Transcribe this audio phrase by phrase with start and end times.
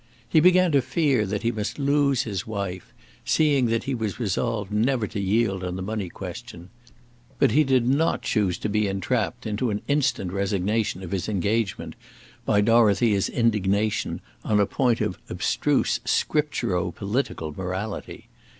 [0.27, 2.91] He began to fear that he must lose his wife,
[3.23, 6.71] seeing that he was resolved never to yield on the money question;
[7.37, 11.93] but he did not choose to be entrapped into an instant resignation of his engagement
[12.45, 18.27] by Dorothea's indignation on a point of abstruse Scripturo political morality.